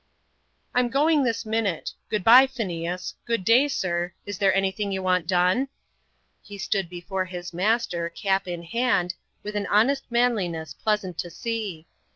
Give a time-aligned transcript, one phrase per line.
[0.73, 1.91] "I'm going this minute.
[2.09, 3.13] Good bye, Phineas.
[3.23, 4.13] Good day, sir.
[4.25, 5.67] Is there anything you want done?"
[6.41, 11.85] He stood before his master, cap in hand, with an honest manliness pleasant to see.